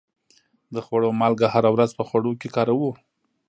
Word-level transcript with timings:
د 0.73 0.75
خوړو 0.85 1.09
مالګه 1.19 1.47
هره 1.53 1.69
ورځ 1.75 1.91
په 1.95 2.03
خوړو 2.07 2.31
کې 2.39 2.47
کاروو. 2.55 2.91